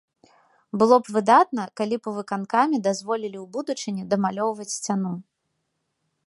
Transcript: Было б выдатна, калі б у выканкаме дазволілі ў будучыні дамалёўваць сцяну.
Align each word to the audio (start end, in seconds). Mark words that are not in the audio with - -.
Было 0.81 0.95
б 1.01 1.05
выдатна, 1.17 1.65
калі 1.81 1.95
б 2.01 2.11
у 2.11 2.13
выканкаме 2.15 2.77
дазволілі 2.87 3.37
ў 3.41 3.45
будучыні 3.59 4.03
дамалёўваць 4.15 4.75
сцяну. 4.79 5.13